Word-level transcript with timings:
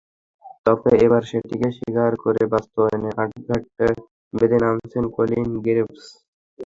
তবে 0.65 0.91
এবার 1.05 1.23
সেটিকে 1.29 1.69
স্বীকার 1.77 2.11
করে 2.23 2.41
বাস্তবায়নে 2.53 3.09
আটঘাট 3.17 3.63
বেঁধে 4.33 4.57
নামছেন 4.63 5.03
কলিন 5.15 5.49
গ্রেভস। 5.65 6.03